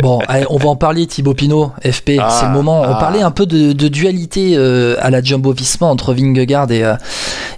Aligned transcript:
Bon, 0.00 0.20
allez, 0.28 0.46
on 0.48 0.56
va 0.56 0.68
en 0.68 0.76
parler, 0.76 1.06
Thibaut 1.06 1.34
Pinot, 1.34 1.72
FP, 1.84 2.12
Ah, 2.18 2.30
c'est 2.30 2.46
le 2.46 2.52
moment. 2.52 2.80
On 2.80 2.94
ah. 2.94 2.98
parlait 2.98 3.22
un 3.22 3.30
peu 3.30 3.46
de, 3.46 3.72
de 3.72 3.88
dualité 3.88 4.54
euh, 4.56 4.96
à 5.00 5.10
la 5.10 5.22
Jumbo 5.22 5.52
Visma 5.52 5.86
entre 5.86 6.14
Vingegaard 6.14 6.70
et, 6.70 6.84
euh, 6.84 6.94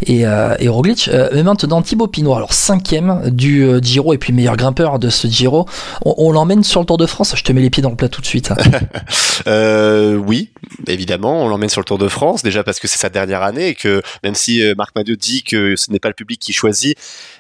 et, 0.06 0.26
euh, 0.26 0.54
et 0.58 0.68
Roglic. 0.68 1.08
Euh, 1.08 1.28
mais 1.32 1.42
maintenant, 1.42 1.82
Thibaut 1.82 2.08
Pinot, 2.08 2.34
alors 2.34 2.52
cinquième 2.52 3.30
du 3.30 3.64
euh, 3.64 3.80
Giro 3.80 4.12
et 4.14 4.18
puis 4.18 4.32
meilleur 4.32 4.56
grimpeur 4.56 4.98
de 4.98 5.10
ce 5.10 5.28
Giro, 5.28 5.66
on, 6.04 6.14
on 6.18 6.32
l'emmène 6.32 6.64
sur 6.64 6.80
le 6.80 6.86
Tour 6.86 6.96
de 6.96 7.06
France. 7.06 7.34
Je 7.36 7.42
te 7.42 7.52
mets 7.52 7.60
les 7.60 7.70
pieds 7.70 7.82
dans 7.82 7.90
le 7.90 7.96
plat 7.96 8.08
tout 8.08 8.20
de 8.20 8.26
suite. 8.26 8.52
Euh, 9.48 10.14
oui, 10.14 10.50
évidemment, 10.86 11.44
on 11.44 11.48
l'emmène 11.48 11.68
sur 11.68 11.80
le 11.80 11.84
Tour 11.84 11.98
de 11.98 12.08
France, 12.08 12.42
déjà 12.42 12.62
parce 12.62 12.78
que 12.78 12.86
c'est 12.86 12.98
sa 12.98 13.10
dernière 13.10 13.42
année 13.42 13.68
et 13.68 13.74
que 13.74 14.00
même 14.22 14.34
si 14.36 14.62
Marc 14.76 14.94
Madiot 14.94 15.16
dit 15.16 15.42
que 15.42 15.74
ce 15.76 15.90
n'est 15.90 15.98
pas 15.98 16.08
le 16.08 16.14
public 16.14 16.40
qui 16.40 16.52
choisit, 16.52 16.96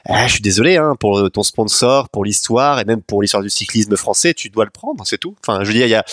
ah, 0.06 0.26
je 0.26 0.32
suis 0.32 0.42
désolé 0.42 0.76
hein, 0.76 0.96
pour 0.98 1.30
ton 1.30 1.42
sponsor, 1.42 2.08
pour 2.08 2.24
l'histoire 2.24 2.80
et 2.80 2.84
même 2.84 3.00
pour 3.00 3.22
l'histoire 3.22 3.42
du 3.42 3.48
cyclisme 3.48 3.96
français, 3.96 4.34
tu 4.34 4.50
dois 4.50 4.64
le 4.64 4.70
prendre, 4.70 4.83
c'est 5.04 5.18
tout. 5.18 5.34
Enfin, 5.46 5.62
je 5.62 5.68
veux 5.68 5.74
dire, 5.74 5.86
il 5.86 5.90
y 5.90 5.94
a, 5.94 6.04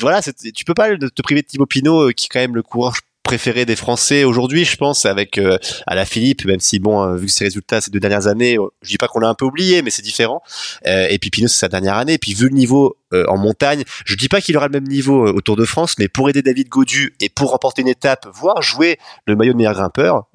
voilà, 0.00 0.20
tu 0.22 0.64
peux 0.64 0.74
pas 0.74 0.96
te 0.96 1.22
priver 1.22 1.42
de 1.42 1.46
Thibaut 1.46 1.66
Pinot, 1.66 2.08
euh, 2.08 2.12
qui 2.12 2.26
est 2.26 2.28
quand 2.28 2.40
même 2.40 2.54
le 2.54 2.62
coureur 2.62 2.94
préféré 3.22 3.66
des 3.66 3.74
Français 3.74 4.22
aujourd'hui, 4.22 4.64
je 4.64 4.76
pense, 4.76 5.04
avec 5.04 5.36
euh, 5.38 5.58
à 5.88 5.96
la 5.96 6.04
Philippe, 6.04 6.44
même 6.44 6.60
si 6.60 6.78
bon, 6.78 7.02
euh, 7.02 7.16
vu 7.16 7.28
ses 7.28 7.42
résultats 7.42 7.80
ces 7.80 7.90
deux 7.90 7.98
dernières 7.98 8.28
années, 8.28 8.56
euh, 8.56 8.68
je 8.82 8.90
dis 8.90 8.98
pas 8.98 9.08
qu'on 9.08 9.18
l'a 9.18 9.28
un 9.28 9.34
peu 9.34 9.44
oublié, 9.44 9.82
mais 9.82 9.90
c'est 9.90 10.02
différent. 10.02 10.42
Et 10.84 11.18
puis 11.18 11.30
Pinot, 11.30 11.48
c'est 11.48 11.58
sa 11.58 11.68
dernière 11.68 11.96
année. 11.96 12.12
Et 12.12 12.18
puis 12.18 12.34
vu 12.34 12.48
le 12.48 12.54
niveau 12.54 12.96
en 13.12 13.36
montagne, 13.36 13.82
je 14.04 14.14
dis 14.14 14.28
pas 14.28 14.40
qu'il 14.40 14.56
aura 14.56 14.68
le 14.68 14.72
même 14.72 14.86
niveau 14.86 15.26
au 15.26 15.40
Tour 15.40 15.56
de 15.56 15.64
France, 15.64 15.96
mais 15.98 16.06
pour 16.06 16.28
aider 16.28 16.42
David 16.42 16.68
Godu 16.68 17.16
et 17.18 17.28
pour 17.28 17.50
remporter 17.50 17.82
une 17.82 17.88
étape, 17.88 18.28
voire 18.32 18.62
jouer 18.62 18.98
le 19.26 19.34
maillot 19.34 19.54
de 19.54 19.58
meilleur 19.58 19.74
grimpeur, 19.74 20.26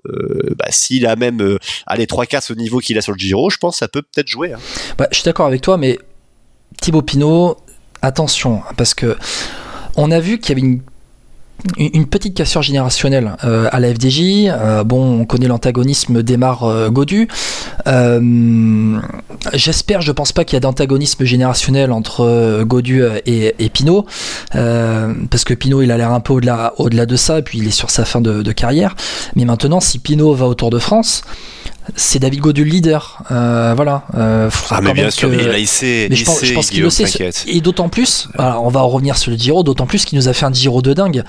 bah, 0.57 0.65
s'il 0.69 1.05
a 1.07 1.15
même 1.15 1.57
allez 1.87 2.07
trois 2.07 2.25
quarts 2.25 2.43
au 2.49 2.55
niveau 2.55 2.79
qu'il 2.79 2.97
a 2.97 3.01
sur 3.01 3.13
le 3.13 3.17
Giro, 3.19 3.49
je 3.49 3.57
pense 3.57 3.75
que 3.75 3.79
ça 3.79 3.87
peut 3.87 4.01
peut-être 4.01 4.27
jouer. 4.27 4.51
hein. 4.51 4.59
Bah, 4.97 5.07
je 5.11 5.17
suis 5.17 5.23
d'accord 5.25 5.45
avec 5.45 5.61
toi, 5.61 5.77
mais 5.77 5.97
Thibaut 6.81 7.01
Pinot, 7.01 7.57
attention, 8.01 8.61
parce 8.77 8.93
que 8.93 9.17
on 9.95 10.11
a 10.11 10.19
vu 10.19 10.39
qu'il 10.39 10.57
y 10.57 10.61
avait 10.61 10.67
une, 11.77 12.07
petite 12.07 12.35
cassure 12.35 12.61
générationnelle 12.61 13.35
euh, 13.43 13.67
à 13.71 13.79
la 13.79 13.93
FDJ. 13.93 14.47
Euh, 14.47 14.83
bon, 14.83 15.21
on 15.21 15.25
connaît 15.25 15.47
l'antagonisme 15.47 16.23
d'Emar 16.23 16.63
euh, 16.63 16.89
Godu. 16.89 17.27
Euh, 17.87 18.99
J'espère, 19.53 20.01
je 20.01 20.11
pense 20.11 20.31
pas 20.31 20.43
qu'il 20.43 20.55
y 20.55 20.57
a 20.57 20.59
d'antagonisme 20.59 21.23
générationnel 21.23 21.91
entre 21.91 22.63
Godu 22.63 23.03
et, 23.25 23.55
et 23.57 23.69
Pinot, 23.69 24.05
parce 24.51 25.43
que 25.43 25.53
Pinot, 25.53 25.81
il 25.81 25.91
a 25.91 25.97
l'air 25.97 26.11
un 26.11 26.19
peu 26.19 26.33
au-delà 26.33 27.05
de 27.05 27.15
ça, 27.15 27.39
et 27.39 27.41
puis 27.41 27.57
il 27.57 27.67
est 27.67 27.71
sur 27.71 27.89
sa 27.89 28.05
fin 28.05 28.21
de, 28.21 28.43
de 28.43 28.51
carrière. 28.51 28.95
Mais 29.35 29.45
maintenant, 29.45 29.79
si 29.79 29.99
Pinot 29.99 30.33
va 30.33 30.45
au 30.47 30.53
Tour 30.53 30.69
de 30.69 30.79
France, 30.79 31.23
c'est 31.95 32.19
David 32.19 32.39
Godu 32.41 32.63
le 32.63 32.69
leader. 32.69 33.23
Euh, 33.31 33.73
voilà. 33.75 34.03
Euh, 34.15 34.49
Ah 34.69 34.81
mais 34.81 34.93
bien 34.93 35.09
sûr, 35.09 35.29
que- 35.29 35.57
il 35.57 35.67
sait, 35.67 36.07
mais 36.09 36.15
il 36.15 36.19
je 36.19 36.25
pense, 36.25 36.39
sait, 36.39 36.45
je 36.45 36.53
pense 36.53 36.69
qu'il 36.69 36.81
le 36.81 36.89
sait. 36.89 37.05
Et 37.47 37.61
d'autant 37.61 37.89
plus, 37.89 38.27
alors 38.37 38.63
on 38.63 38.69
va 38.69 38.81
en 38.81 38.87
revenir 38.87 39.17
sur 39.17 39.31
le 39.31 39.37
Giro, 39.37 39.63
d'autant 39.63 39.85
plus 39.87 40.05
qu'il 40.05 40.17
nous 40.17 40.27
a 40.27 40.33
fait 40.33 40.45
un 40.45 40.53
Giro 40.53 40.81
de 40.81 40.93
dingue. 40.93 41.23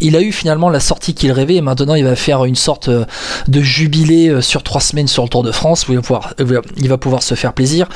Il 0.00 0.16
a 0.16 0.20
eu 0.20 0.32
finalement 0.32 0.70
la 0.70 0.80
sortie 0.80 1.14
qu'il 1.14 1.30
rêvait 1.32 1.56
et 1.56 1.60
maintenant 1.60 1.94
il 1.94 2.04
va 2.04 2.16
faire 2.16 2.44
une 2.44 2.54
sorte 2.56 2.88
euh, 2.88 3.04
de 3.48 3.60
jubilé 3.60 4.40
sur 4.40 4.62
trois 4.62 4.80
semaines 4.80 5.08
sur 5.08 5.22
le 5.24 5.28
Tour 5.28 5.42
de 5.42 5.52
France 5.52 5.86
où 5.88 5.92
il 5.92 5.96
va 5.96 6.02
pouvoir, 6.02 6.34
il 6.76 6.88
va 6.88 6.96
pouvoir 6.98 7.22
se 7.22 7.34
faire 7.34 7.52
plaisir. 7.52 7.88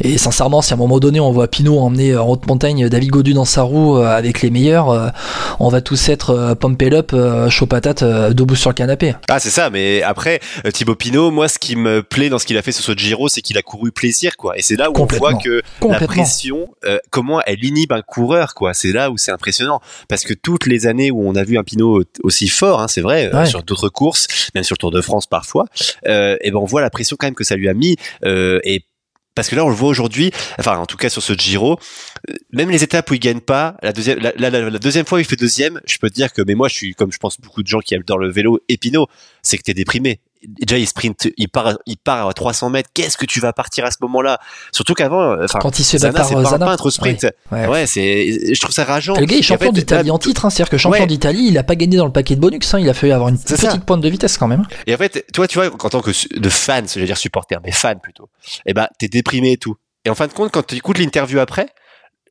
Et 0.00 0.18
sincèrement, 0.18 0.62
si 0.62 0.72
à 0.72 0.76
un 0.76 0.78
moment 0.78 0.98
donné 0.98 1.20
on 1.20 1.30
voit 1.30 1.48
Pinot 1.48 1.78
emmener 1.78 2.16
en 2.16 2.26
haute 2.28 2.46
montagne 2.46 2.88
David 2.88 3.10
Godu 3.10 3.32
dans 3.32 3.44
sa 3.44 3.62
roue 3.62 3.96
avec 3.96 4.42
les 4.42 4.50
meilleurs, 4.50 5.12
on 5.60 5.68
va 5.68 5.80
tous 5.80 6.08
être 6.08 6.54
pumped 6.58 6.92
up, 6.94 7.14
chaud 7.48 7.66
patate, 7.66 8.02
debout 8.02 8.56
sur 8.56 8.70
le 8.70 8.74
canapé. 8.74 9.14
Ah 9.28 9.38
c'est 9.38 9.50
ça, 9.50 9.70
mais 9.70 10.02
après 10.02 10.40
Thibaut 10.72 10.94
Pinot, 10.96 11.30
moi 11.30 11.46
ce 11.48 11.58
qui 11.60 11.76
me 11.76 12.02
plaît 12.02 12.28
dans 12.30 12.38
ce 12.38 12.46
qu'il 12.46 12.56
a 12.56 12.62
fait 12.62 12.72
sur 12.72 12.82
ce 12.82 12.92
Giro, 12.92 13.28
c'est 13.28 13.42
qu'il 13.42 13.58
a 13.58 13.62
couru 13.62 13.92
plaisir 13.92 14.36
quoi. 14.36 14.56
Et 14.58 14.62
c'est 14.62 14.76
là 14.76 14.90
où 14.90 14.94
on 14.98 15.04
voit 15.06 15.34
que 15.34 15.62
la 15.86 16.00
pression, 16.00 16.74
euh, 16.84 16.98
comment 17.10 17.40
elle 17.42 17.62
inhibe 17.64 17.92
un 17.92 18.02
coureur 18.02 18.54
quoi. 18.54 18.74
C'est 18.74 18.92
là 18.92 19.10
où 19.10 19.18
c'est 19.18 19.30
impressionnant 19.30 19.80
parce 20.08 20.24
que 20.24 20.32
toutes 20.34 20.66
les 20.66 20.86
années 20.86 21.10
où 21.10 21.28
on 21.28 21.34
a 21.36 21.44
vu 21.44 21.58
un 21.58 21.62
Pinot 21.64 22.02
aussi 22.22 22.48
fort, 22.48 22.80
hein, 22.80 22.88
c'est 22.88 23.02
vrai, 23.02 23.26
euh, 23.32 23.40
Ouais. 23.40 23.46
sur 23.46 23.62
d'autres 23.62 23.88
courses, 23.90 24.50
même 24.54 24.64
sur 24.64 24.74
le 24.74 24.78
Tour 24.78 24.90
de 24.90 25.00
France 25.02 25.26
parfois, 25.26 25.66
euh, 26.08 26.36
et 26.40 26.50
ben 26.50 26.58
on 26.58 26.64
voit 26.64 26.80
la 26.80 26.90
pression 26.90 27.16
quand 27.18 27.26
même 27.26 27.34
que 27.34 27.44
ça 27.44 27.56
lui 27.56 27.68
a 27.68 27.74
mis 27.74 27.96
euh, 28.24 28.58
et 28.64 28.84
parce 29.36 29.48
que 29.48 29.54
là, 29.54 29.64
on 29.64 29.68
le 29.68 29.74
voit 29.76 29.88
aujourd'hui, 29.88 30.32
enfin, 30.58 30.76
en 30.76 30.86
tout 30.86 30.96
cas 30.96 31.08
sur 31.08 31.22
ce 31.22 31.32
Giro, 31.34 31.78
euh, 32.28 32.34
même 32.52 32.68
les 32.68 32.82
étapes 32.82 33.08
où 33.10 33.14
il 33.14 33.20
gagne 33.20 33.40
pas, 33.40 33.76
la 33.80 33.92
deuxième, 33.92 34.18
la, 34.18 34.32
la- 34.36 34.50
la- 34.50 34.78
deuxième 34.78 35.06
fois 35.06 35.18
où 35.18 35.20
il 35.20 35.24
fait 35.24 35.36
deuxième, 35.36 35.80
je 35.86 35.98
peux 35.98 36.10
te 36.10 36.14
dire 36.14 36.32
que, 36.32 36.42
mais 36.42 36.54
moi, 36.56 36.66
je 36.68 36.74
suis, 36.74 36.94
comme 36.94 37.12
je 37.12 37.16
pense 37.18 37.40
beaucoup 37.40 37.62
de 37.62 37.68
gens 37.68 37.78
qui 37.78 37.94
aiment 37.94 38.02
dans 38.04 38.16
le 38.16 38.28
vélo, 38.30 38.58
Pinot, 38.80 39.06
c'est 39.42 39.56
que 39.56 39.62
t'es 39.62 39.72
déprimé. 39.72 40.18
Déjà, 40.46 40.78
il 40.78 40.86
sprint, 40.86 41.28
il 41.36 41.48
part, 41.50 41.74
il 41.84 41.98
part 41.98 42.28
à 42.28 42.32
300 42.32 42.70
mètres. 42.70 42.88
Qu'est-ce 42.94 43.18
que 43.18 43.26
tu 43.26 43.40
vas 43.40 43.52
partir 43.52 43.84
à 43.84 43.90
ce 43.90 43.98
moment-là? 44.00 44.38
Surtout 44.72 44.94
qu'avant, 44.94 45.20
euh, 45.32 45.44
enfin, 45.44 45.58
Quand 45.58 45.78
il 45.78 45.84
se 45.84 45.90
fait 45.92 45.98
Zana, 45.98 46.24
c'est 46.24 46.32
par 46.34 46.42
pas 46.42 46.48
un 46.48 46.50
Zana. 46.52 46.66
peintre 46.66 46.90
sprint. 46.90 47.26
Ouais. 47.52 47.66
Ouais, 47.66 47.86
c'est, 47.86 48.54
je 48.54 48.60
trouve 48.60 48.74
ça 48.74 48.84
rageant. 48.84 49.14
Et 49.16 49.20
le 49.20 49.26
gars 49.26 49.36
est 49.36 49.38
Et 49.38 49.40
en 49.40 49.42
champion 49.42 49.66
fait, 49.66 49.72
d'Italie 49.80 50.10
en 50.10 50.18
titre, 50.18 50.46
hein, 50.46 50.50
c'est-à-dire 50.50 50.70
que 50.70 50.78
champion 50.78 51.00
Ouais. 51.02 51.06
d'Italie, 51.06 51.46
il 51.48 51.58
a 51.58 51.62
pas 51.62 51.74
gagné 51.76 51.98
dans 51.98 52.06
le 52.06 52.12
paquet 52.12 52.36
de 52.36 52.40
bonus, 52.40 52.72
hein, 52.72 52.78
il 52.80 52.88
a 52.88 52.94
fallu 52.94 53.12
avoir 53.12 53.28
une 53.28 53.38
petite 53.38 53.56
ça. 53.58 53.76
pointe 53.78 54.00
de 54.00 54.08
vitesse 54.08 54.38
quand 54.38 54.48
même. 54.48 54.64
Et 54.86 54.94
en 54.94 54.98
fait, 54.98 55.26
toi, 55.32 55.46
tu 55.46 55.58
vois, 55.58 55.66
en 55.72 55.88
tant 55.90 56.00
que 56.00 56.10
de 56.38 56.48
fan, 56.48 56.86
je 56.88 56.98
vais 57.00 57.06
dire 57.06 57.18
supporter, 57.18 57.60
mais 57.62 57.72
fan 57.72 58.00
plutôt, 58.00 58.28
eh 58.64 58.72
ben, 58.72 58.88
t'es 58.98 59.08
déprimé 59.08 59.52
et 59.52 59.56
tout. 59.58 59.76
Et 60.06 60.10
en 60.10 60.14
fin 60.14 60.26
de 60.26 60.32
compte, 60.32 60.50
quand 60.52 60.66
tu 60.66 60.76
écoutes 60.76 60.96
l'interview 60.96 61.38
après, 61.40 61.68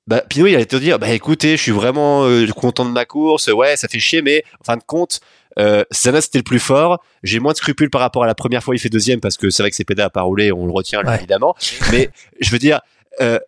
bah, 0.07 0.21
Pinot, 0.27 0.47
il 0.47 0.55
allait 0.55 0.65
te 0.65 0.75
dire, 0.75 0.97
bah, 0.97 1.09
écoutez, 1.11 1.55
je 1.55 1.61
suis 1.61 1.71
vraiment 1.71 2.23
euh, 2.25 2.47
content 2.47 2.83
de 2.85 2.89
ma 2.89 3.05
course, 3.05 3.45
ouais, 3.47 3.77
ça 3.77 3.87
fait 3.87 3.99
chier, 3.99 4.23
mais 4.23 4.43
en 4.59 4.63
fin 4.63 4.75
de 4.77 4.81
compte, 4.83 5.19
euh, 5.57 5.83
Zana, 5.93 6.21
c'était 6.21 6.37
le 6.39 6.43
plus 6.43 6.59
fort. 6.59 7.01
J'ai 7.23 7.39
moins 7.39 7.53
de 7.53 7.57
scrupules 7.57 7.89
par 7.89 8.01
rapport 8.01 8.23
à 8.23 8.27
la 8.27 8.35
première 8.35 8.63
fois, 8.63 8.75
il 8.75 8.79
fait 8.79 8.89
deuxième 8.89 9.19
parce 9.19 9.37
que 9.37 9.49
c'est 9.49 9.63
vrai 9.63 9.71
que 9.71 9.83
pédales 9.83 10.05
à 10.05 10.09
pas 10.09 10.21
rouler, 10.21 10.51
on 10.51 10.65
le 10.65 10.71
retient, 10.71 11.01
Ouais. 11.03 11.15
évidemment. 11.17 11.55
Mais 11.91 12.09
je 12.39 12.49
veux 12.51 12.59
dire, 12.59 12.81
euh, 13.21 13.39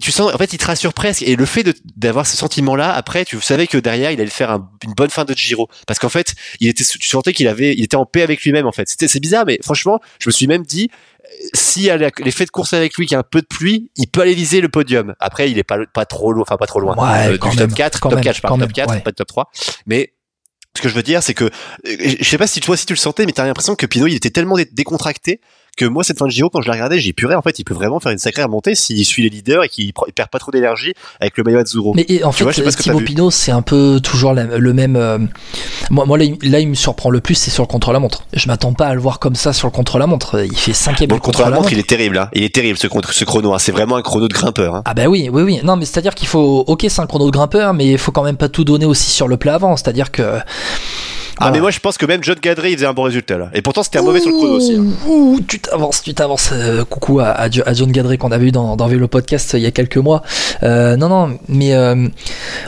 tu 0.00 0.12
sens, 0.12 0.32
en 0.32 0.38
fait, 0.38 0.52
il 0.52 0.58
te 0.58 0.66
rassure 0.66 0.92
presque. 0.92 1.22
Et 1.22 1.34
le 1.34 1.44
fait 1.44 1.64
d'avoir 1.96 2.26
ce 2.26 2.36
sentiment-là, 2.36 2.92
après, 2.92 3.24
tu 3.24 3.40
savais 3.40 3.66
que 3.66 3.78
derrière, 3.78 4.12
il 4.12 4.20
allait 4.20 4.30
faire 4.30 4.50
un- 4.52 4.70
une 4.84 4.92
bonne 4.92 5.10
fin 5.10 5.24
de 5.24 5.34
Giro. 5.34 5.68
Parce 5.86 5.98
qu'en 5.98 6.08
fait, 6.10 6.34
il 6.60 6.68
était, 6.68 6.84
tu 6.84 7.08
sentais 7.08 7.32
qu'il 7.32 7.48
avait, 7.48 7.74
il 7.74 7.82
était 7.82 7.96
en 7.96 8.06
paix 8.06 8.22
avec 8.22 8.42
lui-même, 8.42 8.66
en 8.66 8.72
fait. 8.72 8.88
C'était, 8.88 9.08
c'est 9.08 9.18
bizarre, 9.18 9.44
mais 9.46 9.58
franchement, 9.62 9.98
je 10.20 10.28
me 10.28 10.32
suis 10.32 10.46
même 10.46 10.62
dit, 10.62 10.90
euh, 11.88 11.90
a 11.92 11.96
la- 11.96 12.10
l'effet 12.18 12.44
de 12.44 12.50
course 12.50 12.74
avec 12.74 12.96
lui, 12.96 13.06
qu'il 13.06 13.14
y 13.14 13.16
a 13.16 13.20
un 13.20 13.24
peu 13.24 13.40
de 13.40 13.46
pluie, 13.46 13.90
il 13.96 14.06
peut 14.08 14.20
aller 14.20 14.34
viser 14.34 14.60
le 14.60 14.68
podium. 14.68 15.14
Après, 15.20 15.50
il 15.50 15.58
est 15.58 15.64
pas, 15.64 15.78
pas 15.92 16.04
trop 16.04 16.32
loin, 16.32 16.42
enfin, 16.42 16.56
pas 16.58 16.66
trop 16.66 16.80
loin. 16.80 16.94
Ouais, 16.96 17.34
Euh, 17.34 17.38
du 17.38 17.46
même, 17.48 17.56
top 17.56 17.74
4, 17.74 18.00
quand 18.00 18.10
top 18.10 18.16
même, 18.18 18.24
4, 18.24 18.36
je 18.36 18.42
parle 18.42 18.54
top 18.54 18.60
même, 18.60 18.72
4, 18.72 18.90
ouais. 18.94 19.00
pas 19.00 19.10
de 19.10 19.16
top 19.16 19.28
3. 19.28 19.50
Mais, 19.86 20.12
ce 20.78 20.82
que 20.82 20.88
je 20.88 20.94
veux 20.94 21.02
dire, 21.02 21.22
c'est 21.22 21.34
que, 21.34 21.44
euh, 21.44 21.50
je 21.84 22.24
sais 22.24 22.38
pas 22.38 22.46
si 22.46 22.60
toi 22.60 22.72
aussi 22.74 22.86
tu 22.86 22.92
le 22.94 22.98
sentais, 22.98 23.26
mais 23.26 23.32
t'as 23.32 23.44
l'impression 23.46 23.74
que 23.74 23.84
Pinot, 23.86 24.06
il 24.06 24.14
était 24.14 24.30
tellement 24.30 24.56
dé- 24.56 24.68
décontracté 24.72 25.40
que 25.78 25.84
moi, 25.86 26.04
cette 26.04 26.18
fin 26.18 26.26
de 26.26 26.30
Giro, 26.30 26.50
quand 26.50 26.60
je 26.60 26.66
la 26.68 26.74
regardais, 26.74 26.98
j'ai 26.98 27.12
puré, 27.12 27.34
en 27.34 27.42
fait, 27.42 27.58
il 27.58 27.64
peut 27.64 27.74
vraiment 27.74 28.00
faire 28.00 28.12
une 28.12 28.18
sacrée 28.18 28.42
remontée 28.42 28.74
s'il 28.74 29.04
suit 29.04 29.22
les 29.22 29.30
leaders 29.30 29.64
et 29.64 29.68
qu'il 29.68 29.92
perd 30.14 30.28
pas 30.28 30.38
trop 30.38 30.50
d'énergie 30.50 30.92
avec 31.20 31.36
le 31.38 31.44
maillot 31.44 31.58
Azzurro. 31.60 31.92
Mais 31.94 32.04
et, 32.08 32.24
en 32.24 32.30
Tu 32.32 32.42
vois, 32.42 32.52
je 32.52 32.56
sais 32.56 32.62
fait, 32.62 32.66
pas 32.66 32.70
ce 32.72 32.76
que 32.76 32.82
Thibaut. 32.82 33.00
Pinot, 33.00 33.30
c'est 33.30 33.52
un 33.52 33.62
peu 33.62 34.00
toujours 34.02 34.34
la- 34.34 34.44
le 34.58 34.72
même. 34.72 34.96
euh, 34.96 35.18
moi, 35.90 36.04
moi 36.04 36.18
là, 36.18 36.24
il- 36.24 36.50
là, 36.50 36.60
il 36.60 36.68
me 36.68 36.74
surprend 36.74 37.10
le 37.10 37.20
plus, 37.20 37.34
c'est 37.36 37.50
sur 37.50 37.62
le 37.62 37.68
contre-la-montre. 37.68 38.24
Je 38.34 38.46
m'attends 38.48 38.72
pas 38.74 38.86
à 38.88 38.94
le 38.94 39.00
voir 39.00 39.18
comme 39.20 39.34
ça 39.36 39.52
sur 39.52 39.68
le 39.68 39.72
contre-la-montre. 39.72 40.40
Il 40.44 40.56
fait 40.56 40.72
cinquième 40.72 41.08
Bon, 41.08 41.14
du 41.14 41.20
le 41.20 41.22
contre 41.24 41.40
la 41.40 41.46
montre, 41.46 41.56
contre-la-montre. 41.62 41.72
il 41.72 41.78
est 41.78 41.88
terrible, 41.88 42.18
hein. 42.18 42.28
Il 42.34 42.42
est 42.42 42.54
terrible, 42.54 42.78
ce, 42.78 42.86
contre, 42.88 43.12
ce 43.12 43.24
chrono, 43.24 43.54
hein. 43.54 43.58
C'est 43.58 43.72
vraiment 43.72 43.96
un 43.96 44.02
chrono 44.02 44.26
de 44.28 44.34
grimpeur, 44.34 44.74
hein. 44.74 44.82
Ah 44.84 44.94
bah 44.94 45.06
oui, 45.06 45.30
oui, 45.32 45.42
oui. 45.42 45.60
Non, 45.62 45.76
mais 45.76 45.84
c'est-à-dire 45.84 46.14
qu'il 46.14 46.26
faut, 46.28 46.64
ok, 46.66 46.86
c'est 46.88 47.00
un 47.00 47.06
chrono 47.06 47.26
de 47.26 47.30
grimpeur, 47.30 47.72
mais 47.74 47.86
il 47.92 47.98
faut 47.98 48.12
quand 48.12 48.24
même 48.24 48.36
pas 48.36 48.48
tout 48.48 48.64
donner 48.64 48.84
aussi 48.86 49.10
sur 49.10 49.28
le 49.28 49.36
plat 49.36 49.54
avant. 49.54 49.76
C'est-à-dire 49.76 50.10
que. 50.10 50.38
Ah, 51.40 51.50
mais 51.50 51.60
moi, 51.60 51.70
je 51.70 51.78
pense 51.80 51.96
que 51.98 52.06
même 52.06 52.22
John 52.24 52.36
Gadry, 52.42 52.70
il 52.72 52.74
faisait 52.76 52.86
un 52.86 52.92
bon 52.92 53.02
résultat, 53.04 53.38
là. 53.38 53.50
Et 53.54 53.62
pourtant, 53.62 53.82
c'était 53.82 53.98
un 53.98 54.02
mauvais 54.02 54.20
sur 54.20 54.30
le 54.30 54.36
chrono 54.36 54.54
aussi. 54.56 54.74
hein. 54.76 54.84
Ouh, 55.08 55.40
tu 55.46 55.60
t'avances, 55.60 56.02
tu 56.02 56.14
t'avances. 56.14 56.50
Euh, 56.52 56.84
coucou 56.84 57.20
à, 57.20 57.28
à 57.28 57.50
Jo- 57.50 57.62
à 57.66 57.72
John 57.74 57.90
Gadré 57.92 58.18
qu'on 58.18 58.32
avait 58.32 58.46
eu 58.46 58.52
dans, 58.52 58.76
dans 58.76 58.86
Vélo 58.86 59.06
Podcast 59.08 59.52
il 59.54 59.60
y 59.60 59.66
a 59.66 59.70
quelques 59.70 59.96
mois. 59.98 60.22
Euh, 60.62 60.96
non, 60.96 61.08
non, 61.08 61.38
mais 61.48 61.74
euh, 61.74 62.08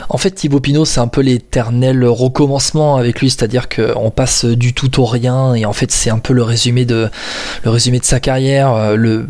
en 0.09 0.17
fait, 0.17 0.31
Thibaut 0.31 0.59
Pinot, 0.59 0.85
c'est 0.85 0.99
un 0.99 1.07
peu 1.07 1.21
l'éternel 1.21 2.05
recommencement 2.05 2.97
avec 2.97 3.19
lui, 3.19 3.29
c'est-à-dire 3.29 3.67
qu'on 3.69 4.09
passe 4.11 4.45
du 4.45 4.73
tout 4.73 4.99
au 5.01 5.05
rien 5.05 5.53
et 5.53 5.65
en 5.65 5.73
fait, 5.73 5.91
c'est 5.91 6.09
un 6.09 6.19
peu 6.19 6.33
le 6.33 6.43
résumé 6.43 6.85
de 6.85 7.09
le 7.63 7.69
résumé 7.69 7.99
de 7.99 8.05
sa 8.05 8.19
carrière. 8.19 8.73
Euh, 8.73 8.95
Le, 8.95 9.27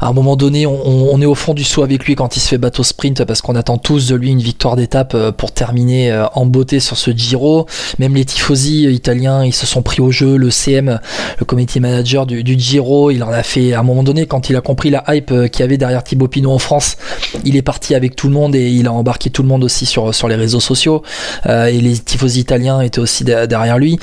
à 0.00 0.06
un 0.08 0.12
moment 0.12 0.36
donné, 0.36 0.66
on, 0.66 1.12
on- 1.14 1.20
est 1.20 1.26
au 1.26 1.34
fond 1.34 1.52
du 1.52 1.64
saut 1.64 1.82
avec 1.82 2.04
lui 2.06 2.14
quand 2.14 2.36
il 2.36 2.40
se 2.40 2.48
fait 2.48 2.56
bateau 2.58 2.82
sprint 2.82 3.24
parce 3.24 3.42
qu'on 3.42 3.54
attend 3.54 3.76
tous 3.76 4.08
de 4.08 4.14
lui 4.14 4.30
une 4.30 4.40
victoire 4.40 4.74
d'étape 4.76 5.12
euh, 5.14 5.32
pour 5.32 5.52
terminer 5.52 6.10
euh, 6.10 6.24
en 6.34 6.46
beauté 6.46 6.80
sur 6.80 6.96
ce 6.96 7.10
Giro. 7.10 7.66
Même 7.98 8.14
les 8.14 8.24
tifosi 8.24 8.84
italiens, 8.90 9.44
ils 9.44 9.52
se 9.52 9.66
sont 9.66 9.82
pris 9.82 10.00
au 10.00 10.10
jeu. 10.10 10.36
Le 10.36 10.50
CM, 10.50 11.00
le 11.38 11.44
committee 11.44 11.80
manager 11.80 12.24
du, 12.24 12.42
du 12.42 12.58
Giro, 12.58 13.10
il 13.10 13.22
en 13.22 13.30
a 13.30 13.42
fait 13.42 13.74
à 13.74 13.80
un 13.80 13.82
moment 13.82 14.02
donné 14.02 14.24
quand 14.26 14.48
il 14.48 14.56
a 14.56 14.62
compris 14.62 14.88
la 14.88 15.04
hype 15.08 15.30
euh, 15.32 15.48
qu'il 15.48 15.60
y 15.60 15.62
avait 15.64 15.76
derrière 15.76 16.02
Thibaut 16.02 16.28
Pinot 16.28 16.50
en 16.52 16.58
France. 16.58 16.96
Il 17.44 17.56
est 17.56 17.62
parti 17.62 17.94
avec 17.94 18.16
tout 18.16 18.28
le 18.28 18.32
monde 18.34 18.54
et 18.56 18.70
il 18.70 18.86
a 18.86 18.92
embarqué 18.92 19.28
tout 19.28 19.42
le 19.42 19.48
monde 19.48 19.62
aussi 19.64 19.84
sur 19.84 20.14
sur 20.14 20.28
les 20.28 20.36
réseaux 20.36 20.60
sociaux. 20.60 21.02
Euh, 21.46 21.66
et 21.66 21.78
les 21.80 21.98
tifosi 21.98 22.40
italiens 22.40 22.80
étaient 22.80 23.00
aussi 23.00 23.24
de- 23.24 23.44
derrière 23.44 23.76
lui. 23.78 23.98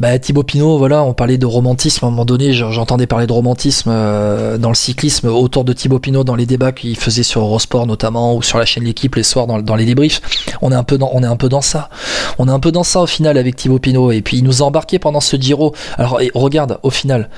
Bah, 0.00 0.18
Thibaut 0.18 0.42
Pinot, 0.42 0.78
voilà, 0.78 1.02
on 1.02 1.12
parlait 1.12 1.36
de 1.38 1.46
romantisme 1.46 2.06
à 2.06 2.08
un 2.08 2.10
moment 2.10 2.24
donné. 2.24 2.54
j'en- 2.54 2.70
J'entendais 2.70 3.06
parler 3.06 3.26
de 3.26 3.32
romantisme 3.32 3.90
euh, 3.92 4.56
dans 4.58 4.70
le 4.70 4.74
cyclisme 4.74 5.28
autour 5.38 5.64
de 5.64 5.72
Thibaut 5.72 5.98
Pinot 5.98 6.24
dans 6.24 6.36
les 6.36 6.46
débats 6.46 6.72
qu'il 6.72 6.96
faisait 6.96 7.22
sur 7.22 7.40
Eurosport 7.40 7.86
notamment 7.86 8.34
ou 8.34 8.42
sur 8.42 8.58
la 8.58 8.64
chaîne 8.64 8.84
L'équipe 8.84 9.14
les 9.14 9.22
soirs 9.22 9.46
dans, 9.46 9.60
dans 9.60 9.76
les 9.76 9.84
débriefs. 9.84 10.20
On 10.60 10.70
est 10.72 10.74
un 10.74 10.84
peu 10.84 10.98
dans, 10.98 11.10
on 11.12 11.22
est 11.22 11.26
un 11.26 11.36
peu 11.36 11.48
dans 11.48 11.62
ça. 11.62 11.88
On 12.38 12.48
est 12.48 12.52
un 12.52 12.60
peu 12.60 12.72
dans 12.72 12.84
ça 12.84 13.00
au 13.00 13.06
final 13.06 13.38
avec 13.38 13.56
Thibaut 13.56 13.78
Pinot. 13.78 14.12
Et 14.12 14.22
puis 14.22 14.38
il 14.38 14.44
nous 14.44 14.62
a 14.62 14.66
embarqué 14.66 14.98
pendant 14.98 15.20
ce 15.20 15.36
Giro. 15.36 15.74
Alors 15.96 16.20
et 16.20 16.30
regarde, 16.34 16.78
au 16.82 16.90
final, 16.90 17.30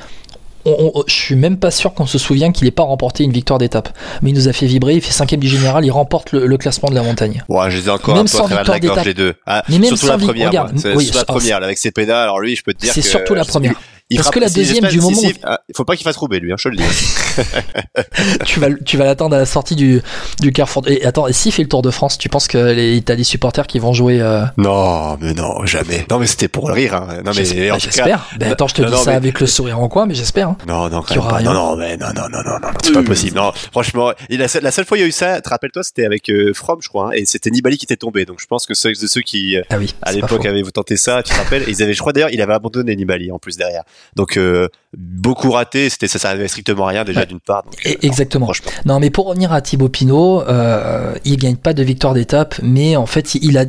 je 1.07 1.15
suis 1.15 1.37
même 1.37 1.59
pas 1.59 1.71
sûr 1.71 1.95
qu'on 1.95 2.07
se 2.07 2.19
souvient 2.19 2.53
qu'il 2.53 2.65
n'ait 2.65 2.73
pas 2.73 2.83
remporté 2.83 3.25
une 3.25 3.33
victoire 3.33 3.59
d'étape. 3.59 3.89
Mais 4.23 4.31
il 4.31 4.35
nous 4.35 4.49
a 4.49 4.53
fait 4.53 4.67
vibrer, 4.67 4.95
il 4.95 5.01
fait 5.01 5.13
cinquième 5.13 5.41
du 5.41 5.49
général, 5.49 5.85
il 5.85 5.91
remporte 5.91 6.33
le, 6.33 6.57
classement 6.57 6.89
de 6.89 6.95
la 6.95 7.03
montagne. 7.03 7.45
Ouais, 7.49 7.71
je 7.71 7.79
les 7.79 7.87
ai 7.87 7.91
encore 7.91 8.15
même 8.15 8.23
un 8.23 8.25
peu 8.25 8.29
sans 8.29 8.47
victoire 8.47 8.81
d'étape. 8.81 9.05
les 9.05 9.15
deux. 9.15 9.35
Ah, 9.47 9.63
mais 9.69 9.79
même 9.79 9.97
surtout 9.97 10.07
la 10.07 10.19
première, 10.19 10.49
regarde, 10.49 10.73
oui, 10.95 11.11
la 11.15 11.25
première, 11.25 11.63
avec 11.63 11.79
ses 11.79 11.91
pédales. 11.91 12.23
Alors 12.23 12.41
lui, 12.41 12.57
je 12.57 12.63
peux 12.63 12.73
te 12.73 12.81
dire 12.81 12.93
c'est 12.93 13.03
surtout 13.03 13.35
la 13.35 13.45
première. 13.45 13.75
Parce 14.15 14.31
que 14.31 14.39
la 14.39 14.49
deuxième 14.49 14.87
du 14.87 15.01
moment. 15.01 15.21
Ah, 15.43 15.61
il 15.69 15.77
faut 15.77 15.85
pas 15.85 15.97
qu'il 15.97 16.05
fasse 16.05 16.17
rouber 16.17 16.39
lui, 16.39 16.53
hein, 16.53 16.57
je 16.59 16.69
te 16.69 16.75
le 16.75 16.77
dis. 16.77 16.85
tu 18.45 18.61
vas, 18.61 18.69
tu 18.85 18.97
vas 18.97 19.05
l'attendre 19.05 19.35
à 19.35 19.39
la 19.41 19.47
sortie 19.47 19.75
du, 19.75 20.01
du 20.41 20.53
Carrefour. 20.53 20.87
Et 20.87 21.05
attends, 21.05 21.27
et 21.27 21.33
s'il 21.33 21.51
fait 21.51 21.63
le 21.63 21.69
Tour 21.69 21.83
de 21.83 21.91
France, 21.91 22.17
tu 22.17 22.29
penses 22.29 22.47
que 22.47 22.59
les, 22.59 23.03
t'as 23.03 23.17
des 23.17 23.25
supporters 23.25 23.67
qui 23.67 23.81
vont 23.81 23.93
jouer 23.93 24.21
euh... 24.21 24.45
Non, 24.59 25.17
mais 25.21 25.35
non, 25.35 25.67
jamais. 25.67 26.07
Non, 26.09 26.21
mais 26.21 26.27
c'était 26.27 26.47
pour 26.47 26.69
le 26.69 26.75
rire. 26.75 26.95
Hein. 26.95 27.23
Non, 27.25 27.33
mais 27.35 27.45
j'espère. 27.45 28.29
Ben, 28.39 28.53
attends, 28.53 28.69
je 28.69 28.75
te 28.75 28.83
dis 28.83 28.97
ça 28.97 29.15
avec 29.15 29.41
le 29.41 29.47
sourire 29.47 29.81
en 29.81 29.89
coin, 29.89 30.07
mais 30.07 30.15
j'espère. 30.15 30.51
Hein, 30.51 30.57
non, 30.69 30.89
non, 30.89 31.05
y 31.11 31.19
aura 31.19 31.37
rien. 31.39 31.53
Non, 31.53 31.55
non, 31.55 31.77
mais 31.77 31.97
non, 31.97 32.09
non, 32.15 32.29
non, 32.31 32.43
non, 32.45 32.59
non, 32.63 32.69
c'est 32.83 32.93
pas 32.93 33.03
possible. 33.03 33.37
Non, 33.37 33.53
franchement, 33.73 34.13
la, 34.31 34.49
seule, 34.49 34.63
la 34.63 34.71
seule 34.71 34.85
fois 34.85 34.99
il 34.99 35.01
y 35.01 35.05
a 35.05 35.07
eu 35.07 35.13
ça, 35.13 35.41
te 35.41 35.49
rappelles-toi, 35.49 35.83
c'était 35.83 36.05
avec 36.05 36.29
euh, 36.31 36.53
From, 36.55 36.79
je 36.81 36.89
crois, 36.89 37.09
hein, 37.09 37.13
et 37.15 37.27
c'était 37.27 37.51
Nibali 37.51 37.77
qui 37.77 37.87
était 37.87 37.97
tombé. 37.97 38.25
Donc 38.25 38.41
je 38.41 38.47
pense 38.47 38.67
que 38.67 38.75
ceux 38.75 38.91
de 38.91 39.07
ceux 39.07 39.23
qui, 39.23 39.57
euh, 39.57 39.63
ah 39.71 39.79
oui, 39.79 39.95
à 40.03 40.13
l'époque, 40.13 40.47
avaient 40.47 40.63
tenté 40.63 40.97
ça, 40.97 41.23
tu 41.23 41.33
te 41.33 41.39
rappelles, 41.39 41.65
ils 41.67 41.83
avaient, 41.83 41.95
je 41.95 42.01
crois 42.01 42.13
d'ailleurs, 42.13 42.31
il 42.31 42.41
avait 42.41 42.55
abandonné 42.55 42.95
Nibali 42.95 43.33
en 43.33 43.39
plus 43.39 43.57
derrière. 43.57 43.83
Donc 44.15 44.37
euh, 44.37 44.69
beaucoup 44.97 45.51
raté. 45.51 45.89
C'était 45.91 46.09
ça 46.09 46.19
servait 46.19 46.49
strictement 46.49 46.87
à 46.87 46.91
rien 46.91 47.05
déjà 47.05 47.25
d'une 47.27 47.41
part. 47.41 47.65
Euh, 47.87 47.95
exactement. 48.03 48.51
Non, 48.85 48.99
mais 48.99 49.11
pour 49.11 49.27
revenir 49.27 49.53
à 49.53 49.61
Thibaut 49.61 49.89
Pinot, 49.89 50.43
euh, 50.43 51.15
il 51.25 51.37
gagne 51.37 51.57
pas 51.57 51.75
de 51.75 51.83
victoire 51.83 52.15
d'étape, 52.15 52.57
mais 52.63 52.97
en 52.97 53.07
fait 53.07 53.35
il 53.35 53.59
a 53.59 53.65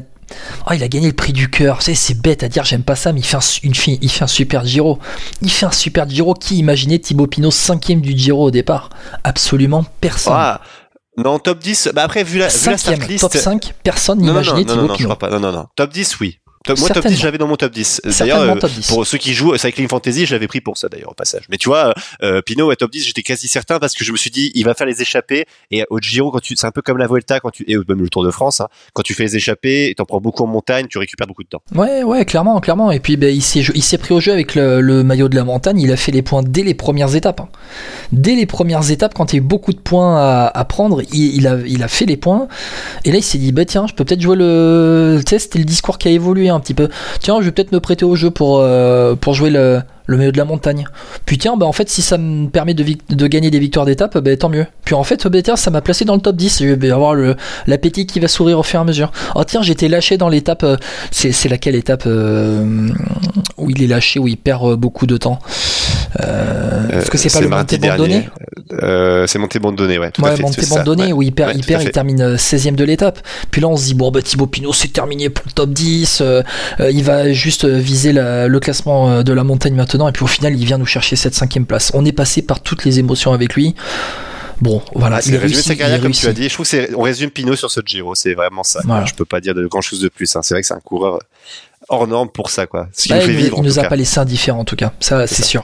Oh, 0.69 0.74
il 0.74 0.83
a 0.83 0.89
gagné 0.89 1.07
le 1.07 1.13
prix 1.13 1.31
du 1.31 1.50
cœur. 1.50 1.81
C'est 1.81 2.21
bête 2.21 2.44
à 2.44 2.50
dire, 2.50 2.65
j'aime 2.65 2.83
pas 2.83 2.95
ça, 2.95 3.13
mais 3.13 3.21
il 3.21 3.25
fait, 3.25 3.38
un, 3.38 3.59
une, 3.63 3.74
il 4.01 4.09
fait 4.09 4.24
un 4.25 4.27
super 4.27 4.65
Giro. 4.65 5.00
Il 5.41 5.50
fait 5.50 5.65
un 5.65 5.71
super 5.71 6.09
Giro. 6.09 6.33
Qui 6.33 6.57
imaginait 6.57 7.00
Thibaut 7.00 7.27
Pinot 7.27 7.51
cinquième 7.51 8.01
du 8.01 8.18
Giro 8.18 8.47
au 8.47 8.51
départ? 8.51 8.89
Absolument 9.24 9.85
personne. 10.01 10.33
Ah, 10.35 10.62
non, 11.18 11.39
top 11.39 11.59
10. 11.59 11.91
Bah 11.95 12.03
après, 12.03 12.24
vu 12.24 12.39
la, 12.39 12.47
vu 12.47 12.69
la 12.69 13.18
top 13.18 13.33
5, 13.33 13.74
personne 13.83 14.19
n'imaginait 14.19 14.65
Thibaut 14.65 14.94
Pinot. 14.94 15.15
Non, 15.31 15.39
non, 15.39 15.51
non. 15.51 15.65
Top 15.75 15.91
10, 15.94 16.19
oui. 16.19 16.39
Moi, 16.77 16.89
top 16.89 17.05
10, 17.05 17.19
j'avais 17.19 17.37
dans 17.37 17.47
mon 17.47 17.55
top 17.55 17.71
10. 17.71 18.01
D'ailleurs, 18.19 18.41
euh, 18.41 18.55
pour 18.89 19.05
ceux 19.05 19.17
qui 19.17 19.33
jouent 19.33 19.57
Cycling 19.57 19.87
Fantasy, 19.87 20.25
je 20.25 20.33
l'avais 20.33 20.47
pris 20.47 20.61
pour 20.61 20.77
ça, 20.77 20.89
d'ailleurs, 20.89 21.11
au 21.11 21.15
passage. 21.15 21.43
Mais 21.49 21.57
tu 21.57 21.69
vois, 21.69 21.93
euh, 22.23 22.41
Pinot, 22.41 22.69
à 22.69 22.75
top 22.75 22.91
10, 22.91 23.05
j'étais 23.05 23.23
quasi 23.23 23.47
certain 23.47 23.79
parce 23.79 23.93
que 23.93 24.03
je 24.03 24.11
me 24.11 24.17
suis 24.17 24.31
dit, 24.31 24.51
il 24.55 24.65
va 24.65 24.73
faire 24.73 24.87
les 24.87 25.01
échappées. 25.01 25.45
Et 25.71 25.85
au 25.89 25.99
Giro, 25.99 26.31
quand 26.31 26.39
tu, 26.39 26.55
c'est 26.55 26.67
un 26.67 26.71
peu 26.71 26.81
comme 26.81 26.97
la 26.97 27.07
Vuelta, 27.07 27.39
quand 27.39 27.51
tu, 27.51 27.63
et 27.67 27.75
même 27.87 28.01
le 28.01 28.09
Tour 28.09 28.23
de 28.23 28.31
France, 28.31 28.61
hein, 28.61 28.67
quand 28.93 29.03
tu 29.03 29.13
fais 29.13 29.23
les 29.23 29.35
échappées, 29.37 29.93
t'en 29.97 30.05
prends 30.05 30.21
beaucoup 30.21 30.43
en 30.43 30.47
montagne, 30.47 30.87
tu 30.89 30.97
récupères 30.97 31.27
beaucoup 31.27 31.43
de 31.43 31.49
temps. 31.49 31.61
Ouais, 31.75 32.03
ouais, 32.03 32.25
clairement, 32.25 32.59
clairement. 32.59 32.91
Et 32.91 32.99
puis, 32.99 33.17
ben, 33.17 33.33
il 33.33 33.41
s'est, 33.41 33.61
il 33.73 33.83
s'est 33.83 33.97
pris 33.97 34.13
au 34.13 34.19
jeu 34.19 34.31
avec 34.31 34.55
le, 34.55 35.03
maillot 35.03 35.29
de 35.29 35.35
la 35.35 35.43
montagne. 35.43 35.79
Il 35.79 35.91
a 35.91 35.97
fait 35.97 36.11
les 36.11 36.21
points 36.21 36.43
dès 36.43 36.63
les 36.63 36.73
premières 36.73 37.15
étapes. 37.15 37.39
Hein. 37.39 37.49
Dès 38.11 38.35
les 38.35 38.45
premières 38.45 38.89
étapes, 38.91 39.13
quand 39.13 39.33
il 39.33 39.37
y 39.37 39.39
a 39.39 39.43
eu 39.43 39.45
beaucoup 39.45 39.73
de 39.73 39.79
points 39.79 40.17
à, 40.17 40.47
à 40.47 40.65
prendre, 40.65 41.01
il, 41.13 41.35
il, 41.35 41.47
a, 41.47 41.57
il 41.65 41.83
a 41.83 41.87
fait 41.87 42.05
les 42.05 42.17
points. 42.17 42.47
Et 43.05 43.11
là, 43.11 43.17
il 43.17 43.23
s'est 43.23 43.37
dit, 43.37 43.51
bah 43.51 43.65
tiens, 43.65 43.85
je 43.87 43.93
peux 43.93 44.03
peut-être 44.03 44.21
jouer 44.21 44.35
le, 44.35 45.21
tu 45.25 45.29
sais, 45.29 45.39
c'était 45.39 45.59
le 45.59 45.65
discours 45.65 45.97
qui 45.97 46.07
a 46.07 46.11
évolué 46.11 46.49
un 46.57 46.59
petit 46.59 46.74
peu. 46.74 46.89
Tiens, 47.19 47.38
je 47.39 47.45
vais 47.45 47.51
peut-être 47.51 47.71
me 47.71 47.80
prêter 47.80 48.06
au 48.06 48.15
jeu 48.15 48.31
pour, 48.31 48.59
euh, 48.59 49.15
jouer 49.31 49.50
le, 49.50 49.81
le 50.07 50.18
maillot 50.18 50.31
de 50.31 50.38
la 50.38 50.45
montagne. 50.45 50.86
Puis 51.25 51.38
tiens, 51.38 51.57
bah 51.57 51.65
en 51.65 51.71
fait, 51.71 51.89
si 51.89 52.01
ça 52.01 52.18
me 52.18 52.48
permet 52.50 52.74
de, 52.74 53.27
gagner 53.27 53.51
des 53.51 53.59
victoires 53.59 53.86
d'étape, 53.86 54.18
bah, 54.18 54.36
tant 54.36 54.50
mieux. 54.50 54.65
Puis 54.86 54.95
en 54.95 55.04
fait, 55.04 55.27
bah, 55.27 55.39
ça 55.56 55.69
m'a 55.69 55.81
placé 55.81 56.06
dans 56.06 56.15
le 56.15 56.21
top 56.21 56.36
10. 56.36 56.63
Je 56.63 56.74
vais 56.74 56.92
avoir 56.92 57.15
l'appétit 57.68 58.07
qui 58.07 58.19
va 58.19 58.27
sourire 58.27 58.59
au 58.59 58.63
fur 58.63 58.80
et 58.80 58.81
à 58.81 58.86
mesure. 58.86 59.12
Oh 59.36 59.44
tiens, 59.44 59.62
été 59.62 59.88
lâché 59.88 60.18
dans 60.18 60.30
l'étape. 60.30 60.63
Euh, 60.63 60.77
c'est 61.12 61.50
laquelle 61.50 61.75
étape 61.75 62.04
euh, 62.07 62.89
où 63.57 63.69
il 63.69 63.83
est 63.83 63.88
lâché, 63.88 64.19
où 64.19 64.27
il 64.27 64.38
perd 64.38 64.75
beaucoup 64.75 65.06
de 65.06 65.18
temps 65.18 65.39
Est-ce 66.15 67.12
que 67.12 67.18
c'est 67.18 67.31
pas 67.31 67.42
le 67.42 67.50
Monté 67.50 67.77
Bandonné 67.77 68.30
C'est 69.27 69.39
Monté 69.39 69.59
Bandonné, 69.59 69.98
ouais. 70.00 70.12
Tout 70.12 70.21
ouais, 70.21 70.38
Monté 70.38 70.65
Bandonné, 70.68 71.13
où 71.13 71.21
il 71.21 71.33
perd, 71.33 71.56
il, 71.56 71.65
perd 71.65 71.83
il 71.83 71.92
termine 71.92 72.36
16ème 72.36 72.75
de 72.75 72.83
l'étape. 72.83 73.19
Puis 73.51 73.62
là, 73.62 73.68
on 73.68 73.77
se 73.77 73.86
dit, 73.86 73.94
bon, 73.94 74.12
bah 74.12 74.21
Thibaut 74.21 74.48
Pinot, 74.48 74.74
c'est 74.74 74.94
terminé 74.94 75.30
pour 75.30 75.45
le 75.48 75.51
top 75.51 75.71
10. 75.71 76.24
il 76.80 77.04
va 77.04 77.31
juste 77.31 77.65
viser 77.65 78.13
le 78.13 78.57
classement 78.59 79.24
de 79.24 79.33
la 79.33 79.44
montagne 79.44 79.75
maintenant 79.75 80.07
et 80.07 80.12
puis 80.12 80.24
au 80.24 80.27
final 80.27 80.56
il 80.56 80.65
vient 80.65 80.77
nous 80.77 80.86
chercher 80.86 81.15
cette 81.15 81.36
cinquième 81.36 81.65
place. 81.65 81.92
On 81.94 82.06
est 82.06 82.12
passé 82.12 82.42
par 82.42 82.62
toutes 82.62 82.86
les 82.86 83.00
émotions 83.00 83.33
avec 83.33 83.53
lui. 83.53 83.75
Bon, 84.60 84.81
voilà. 84.95 85.19
Il 85.25 85.36
résume 85.38 85.62
sa 85.62 85.75
carrière 85.75 86.01
comme 86.01 86.12
tu 86.12 86.27
as 86.27 86.33
dit. 86.33 86.50
Je 86.50 86.53
trouve 86.53 86.68
on 86.95 87.01
résume 87.01 87.30
Pinot 87.30 87.56
sur 87.56 87.71
ce 87.71 87.81
Giro, 87.86 88.15
c'est 88.15 88.33
vraiment 88.33 88.63
ça. 88.63 88.81
Je 89.06 89.13
peux 89.13 89.25
pas 89.25 89.39
dire 89.39 89.53
de 89.53 89.65
grand 89.68 89.81
chose 89.81 90.01
de 90.01 90.10
plus. 90.10 90.36
Hein. 90.36 90.42
C'est 90.44 90.53
vrai 90.53 90.62
que 90.62 90.68
c'est 90.68 90.74
un 90.74 90.80
coureur 90.80 91.19
hors 91.89 92.07
norme 92.07 92.30
pour 92.30 92.50
ça, 92.50 92.65
quoi. 92.68 92.89
Ce 92.94 93.07
bah, 93.07 93.24
il, 93.24 93.31
nous, 93.31 93.38
vivre, 93.38 93.57
il 93.60 93.63
nous 93.63 93.80
a 93.80 93.83
pas 93.83 93.95
laissé 93.95 94.19
indifférents 94.19 94.60
en 94.60 94.65
tout 94.65 94.75
cas. 94.75 94.92
Ça, 95.00 95.27
c'est 95.27 95.44
sûr. 95.44 95.56